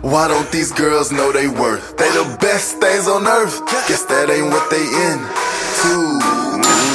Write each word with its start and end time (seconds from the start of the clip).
Why 0.00 0.28
don't 0.28 0.46
these 0.52 0.70
girls 0.70 1.10
know 1.10 1.32
they 1.32 1.48
worth? 1.48 1.98
They 1.98 2.06
the 2.14 2.22
best 2.38 2.78
things 2.78 3.10
on 3.10 3.26
earth. 3.26 3.58
Guess 3.90 4.06
that 4.06 4.30
ain't 4.30 4.46
what 4.46 4.62
they 4.70 4.78
into. 4.78 6.22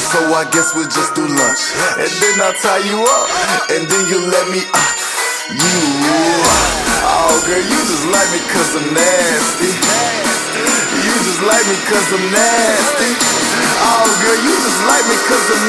So 0.08 0.20
I 0.32 0.48
guess 0.56 0.72
we'll 0.72 0.88
just 0.88 1.12
do 1.12 1.28
lunch. 1.28 1.62
And 2.00 2.08
then 2.08 2.36
I'll 2.40 2.56
tie 2.56 2.80
you 2.80 3.04
up. 3.04 3.28
And 3.76 3.84
then 3.92 4.04
you 4.08 4.24
let 4.24 4.48
me 4.56 4.64
uh, 4.72 4.92
you. 5.52 5.84
Oh 7.04 7.36
girl, 7.44 7.60
you 7.60 7.80
just 7.92 8.08
like 8.08 8.30
me 8.32 8.40
cause 8.56 8.72
I'm 8.72 8.88
nasty. 8.96 9.72
You 11.04 11.14
just 11.28 11.44
like 11.44 11.66
me 11.68 11.76
cause 11.84 12.08
I'm 12.08 12.24
nasty. 12.32 13.12
Oh 13.84 14.08
girl, 14.24 14.40
you 14.48 14.54
just 14.64 14.82
like 14.88 15.06
me 15.12 15.18
cause 15.28 15.48
I'm 15.52 15.63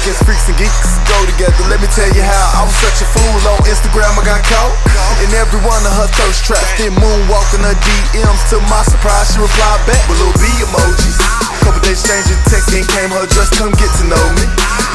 I 0.00 0.02
guess 0.08 0.24
freaks 0.24 0.48
and 0.48 0.56
geeks 0.56 0.96
go 1.04 1.18
together. 1.28 1.60
Let 1.68 1.76
me 1.84 1.88
tell 1.92 2.08
you 2.16 2.24
how 2.24 2.56
I 2.56 2.64
was 2.64 2.72
such 2.80 3.04
a 3.04 3.08
fool 3.12 3.36
on 3.52 3.60
Instagram. 3.68 4.16
I 4.16 4.24
got 4.24 4.40
caught 4.48 4.72
in 5.20 5.28
every 5.36 5.60
one 5.60 5.76
of 5.84 5.92
her 5.92 6.08
thirst 6.16 6.40
traps. 6.40 6.64
Then 6.80 6.96
moonwalking 6.96 7.60
her 7.60 7.76
DMs. 7.76 8.40
To 8.48 8.64
my 8.72 8.80
surprise, 8.80 9.28
she 9.28 9.44
replied 9.44 9.84
back 9.84 10.00
with 10.08 10.16
little 10.24 10.32
B 10.40 10.48
emojis. 10.64 11.20
Couple 11.60 11.84
days 11.84 12.00
changing 12.00 12.40
text, 12.48 12.72
then 12.72 12.88
came 12.96 13.12
her 13.12 13.28
just 13.28 13.52
Come 13.60 13.76
get 13.76 13.92
to 14.00 14.08
know 14.08 14.24
me. 14.40 14.48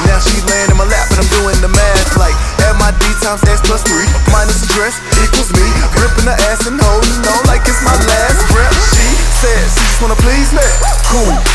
Now 0.09 0.17
she 0.17 0.41
laying 0.49 0.73
in 0.73 0.77
my 0.81 0.89
lap, 0.89 1.05
and 1.13 1.21
I'm 1.21 1.29
doing 1.37 1.61
the 1.61 1.69
math 1.69 2.17
like 2.17 2.33
add 2.65 2.73
my 2.81 2.89
D 2.97 3.05
times 3.21 3.45
S 3.45 3.61
plus 3.61 3.85
three 3.85 4.09
minus 4.33 4.65
the 4.65 4.73
dress 4.73 4.97
equals 5.21 5.53
me. 5.53 5.69
Ripping 6.01 6.25
her 6.25 6.39
ass 6.49 6.65
and 6.65 6.81
holding 6.81 7.21
on 7.29 7.45
like 7.45 7.61
it's 7.69 7.77
my 7.85 7.93
last 7.93 8.41
breath. 8.49 8.73
She 8.97 9.05
said 9.37 9.69
she 9.69 9.85
just 9.85 10.01
wanna 10.01 10.17
please 10.17 10.49
me. 10.49 10.65
Cool 11.13 11.54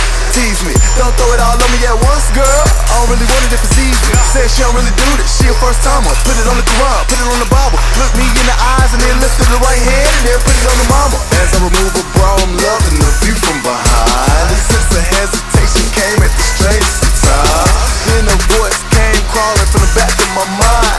Don't 1.10 1.26
throw 1.26 1.34
it 1.34 1.42
all 1.42 1.58
on 1.58 1.70
me 1.74 1.82
at 1.90 1.98
once, 2.06 2.30
girl. 2.30 2.62
I 2.86 3.02
don't 3.02 3.10
really 3.10 3.26
want 3.26 3.42
it 3.50 3.58
if 3.58 3.66
it's 3.66 3.74
easy. 3.82 4.14
Said 4.30 4.46
she 4.46 4.62
don't 4.62 4.78
really 4.78 4.94
do 4.94 5.10
this. 5.18 5.42
She 5.42 5.50
a 5.50 5.54
first 5.58 5.82
timer. 5.82 6.06
Put 6.22 6.38
it 6.38 6.46
on 6.46 6.54
the 6.54 6.62
Quran, 6.62 7.02
put 7.10 7.18
it 7.18 7.26
on 7.26 7.42
the 7.42 7.50
Bible. 7.50 7.82
Look 7.98 8.14
me 8.14 8.30
in 8.30 8.46
the 8.46 8.54
eyes 8.78 8.94
and 8.94 9.02
then 9.02 9.18
lift 9.18 9.34
to 9.42 9.46
the 9.50 9.58
right 9.58 9.82
hand 9.90 10.06
and 10.06 10.24
then 10.30 10.38
put 10.38 10.54
it 10.54 10.66
on 10.70 10.78
the 10.78 10.86
mama. 10.86 11.18
As 11.42 11.50
I 11.50 11.66
remove 11.66 11.98
a 11.98 12.04
bra, 12.14 12.30
I'm 12.38 12.54
loving 12.54 12.94
the 13.02 13.10
view 13.26 13.34
from 13.42 13.58
behind. 13.58 14.54
The 14.54 14.58
sense 14.70 14.86
of 14.94 15.02
hesitation 15.02 15.86
came 15.98 16.18
at 16.22 16.30
the 16.30 16.46
strangest 16.46 17.26
time. 17.26 17.74
Then 18.06 18.30
a 18.30 18.36
voice 18.54 18.78
came 18.94 19.22
crawling 19.34 19.66
from 19.66 19.82
the 19.82 19.92
back 19.98 20.14
of 20.14 20.30
my 20.30 20.46
mind. 20.62 20.98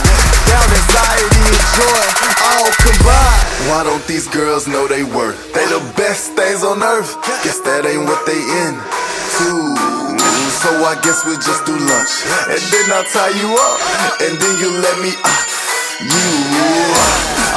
Down 0.51 0.67
anxiety 0.75 1.39
and 1.55 1.63
joy, 1.79 2.03
all 2.51 2.67
combined. 2.83 3.47
Why 3.71 3.87
don't 3.87 4.03
these 4.11 4.27
girls 4.27 4.67
know 4.67 4.91
they 4.91 5.07
worth? 5.07 5.39
They 5.55 5.63
the 5.71 5.79
best 5.95 6.35
things 6.35 6.67
on 6.67 6.83
earth. 6.83 7.15
Guess 7.47 7.63
that 7.63 7.87
ain't 7.87 8.03
what 8.03 8.19
they 8.27 8.43
in. 8.67 8.75
So 9.41 10.69
I 10.85 10.93
guess 11.01 11.25
we'll 11.25 11.41
just 11.41 11.65
do 11.65 11.73
lunch. 11.73 12.13
And 12.45 12.61
then 12.61 12.85
I'll 12.93 13.07
tie 13.09 13.33
you 13.33 13.49
up. 13.49 13.77
And 14.21 14.37
then 14.37 14.53
you 14.61 14.69
let 14.69 14.97
me 15.01 15.09
uh, 15.17 15.41
you. 16.05 16.29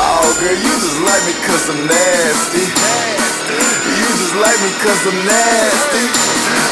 Oh 0.01 0.25
girl, 0.41 0.57
you 0.57 0.73
just 0.81 1.01
like 1.05 1.25
me 1.29 1.35
cause 1.45 1.69
I'm 1.69 1.85
nasty. 1.85 2.65
You 3.85 4.09
just 4.17 4.37
like 4.41 4.57
me 4.65 4.71
cause 4.81 5.03
I'm 5.05 5.21
nasty. 5.29 6.05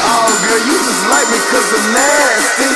Oh 0.09 0.33
girl, 0.49 0.61
you 0.65 0.77
just 0.81 1.03
like 1.13 1.27
me 1.29 1.39
cause 1.53 1.69
I'm 1.77 1.87
nasty. 1.93 2.69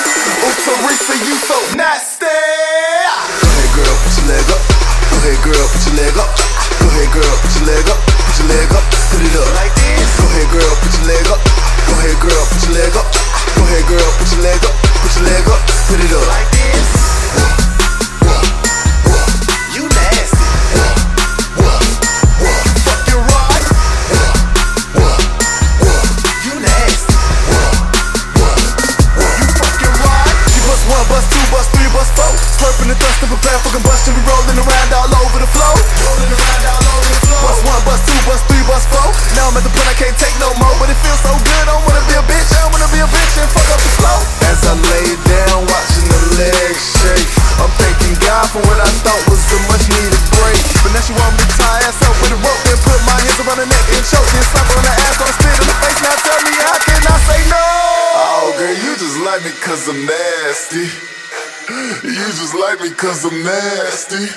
Oh 0.46 0.54
Teresa, 0.62 1.16
you 1.26 1.36
so 1.42 1.58
nasty. 1.74 2.30
Go 2.30 3.50
ahead 3.50 3.70
girl, 3.74 3.96
put 4.06 4.14
your 4.22 4.26
leg 4.30 4.48
up. 4.54 4.62
Go 5.10 5.16
ahead 5.26 5.40
girl, 5.42 5.66
put 5.74 5.82
your 5.90 5.96
leg 5.98 6.16
up. 6.22 6.30
Go 6.78 6.86
ahead 6.94 7.10
girl. 7.10 7.34
Put 7.42 7.54
your 7.58 7.66
leg 7.74 7.86
up, 7.90 8.00
your 14.38 14.46
leg 14.46 14.64
up. 14.66 14.76
Put 15.02 15.16
your 15.18 15.26
leg 15.26 15.48
up, 15.50 15.62
put 15.90 15.98
it 15.98 16.14
up 16.14 16.28
like 16.30 16.50
this. 16.54 16.90
You 19.74 19.84
nasty. 19.90 20.46
You 22.38 22.74
fucking 22.86 23.22
right. 23.34 23.66
You 26.46 26.54
nasty. 26.62 27.18
You 29.18 29.48
fucking 29.58 29.96
right. 30.06 30.36
She 30.54 30.60
bust 30.70 30.86
one, 30.86 31.06
bust 31.10 31.34
two, 31.34 31.42
bust 31.50 31.70
three, 31.74 31.90
bust 31.90 32.14
four. 32.14 32.30
Slurping 32.62 32.94
and 32.94 33.00
thrusting, 33.02 33.30
prepare 33.34 33.58
for 33.66 33.74
combustion. 33.74 34.14
We 34.14 34.22
rolling 34.22 34.37
around 34.37 34.37
a 49.58 49.62
much 49.66 49.86
needed 49.90 50.24
break. 50.38 50.62
But 50.86 50.94
now 50.94 51.02
she 51.02 51.14
want 51.18 51.34
me 51.34 51.42
to 51.42 51.50
tie 51.58 51.82
ass 51.90 51.98
up 52.06 52.14
with 52.22 52.38
a 52.38 52.40
rope, 52.40 52.62
put 52.86 53.00
my 53.10 53.18
hands 53.18 53.40
around 53.42 53.60
her 53.60 53.70
neck 53.70 53.86
and 53.98 54.06
choke, 54.06 54.30
slap 54.30 54.70
on 54.70 54.84
the 54.86 54.94
ass, 54.94 55.18
spit 55.18 55.58
in 55.58 55.66
the 55.66 55.76
face. 55.82 56.00
Now 56.06 56.16
tell 56.22 56.42
me 56.46 56.54
how 56.62 56.78
can 56.86 57.02
I 57.02 57.18
say 57.26 57.42
no? 57.50 57.66
Oh, 58.18 58.54
girl, 58.58 58.78
you 58.78 58.92
just 59.02 59.18
like 59.26 59.42
me 59.42 59.52
cause 59.66 59.90
I'm 59.90 60.00
nasty. 60.06 60.86
You 61.68 62.28
just 62.38 62.56
like 62.56 62.80
me 62.80 62.90
cause 62.96 63.26
I'm 63.26 63.44
nasty. 63.44 64.30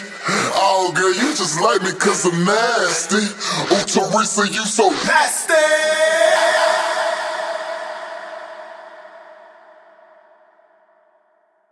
Oh, 0.56 0.92
girl, 0.94 1.12
you 1.14 1.30
just 1.36 1.60
like 1.60 1.82
me 1.82 1.92
cause 1.92 2.24
I'm 2.26 2.44
nasty. 2.44 3.22
Oh, 3.70 3.84
Teresa, 3.86 4.48
you 4.48 4.64
so 4.66 4.90
nasty. 4.90 6.49